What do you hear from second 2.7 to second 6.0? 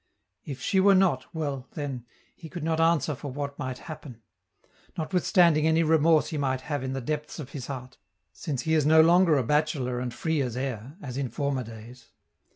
answer for what might happen notwithstanding any